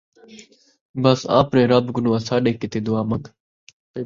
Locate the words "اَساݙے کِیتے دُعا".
2.17-3.01